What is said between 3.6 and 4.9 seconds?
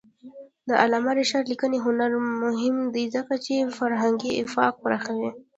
فرهنګي افق